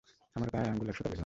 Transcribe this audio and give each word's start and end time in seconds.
আমরা 0.35 0.49
পায়ের 0.53 0.69
আঙ্গুল 0.71 0.87
একসাথে 0.91 1.09
বেঁধো 1.09 1.17
না। 1.17 1.19